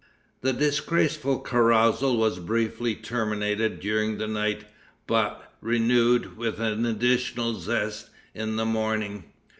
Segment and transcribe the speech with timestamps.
[0.41, 4.63] The disgraceful carousal was briefly terminated during the night,
[5.05, 9.25] but renewed, with additional zest, in the morning.